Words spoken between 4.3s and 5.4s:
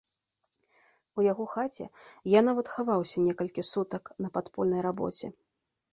падпольнай рабоце.